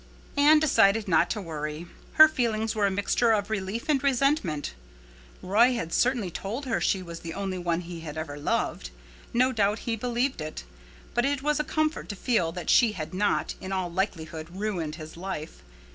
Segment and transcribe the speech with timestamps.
[0.35, 1.85] Anne decided not to worry.
[2.13, 4.73] Her feelings were a mixture of relief and resentment.
[5.43, 8.89] Roy had certainly told her she was the only one he had ever loved.
[9.31, 10.63] No doubt he believed it.
[11.13, 14.95] But it was a comfort to feel that she had not, in all likelihood, ruined
[14.95, 15.61] his life.